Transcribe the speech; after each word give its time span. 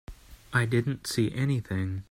I 0.51 0.65
didn't 0.65 1.05
see 1.05 1.31
anything. 1.31 1.99